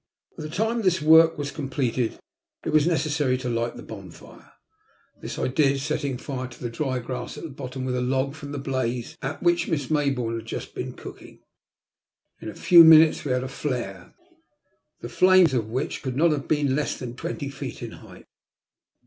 [0.35, 2.17] By the time this work was completed
[2.65, 4.53] it was necessary to light the bonfire.
[5.21, 8.33] This I did, setting fire to the dry grass at the bottom with a log
[8.33, 11.43] from the blaze at which Miss Mayboume had just been cooking.
[12.39, 14.15] In a few minutes we had a flare
[15.01, 18.25] the flames of which could not have been less than twenty feet in height.